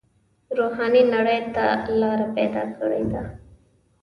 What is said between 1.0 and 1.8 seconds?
نړۍ ته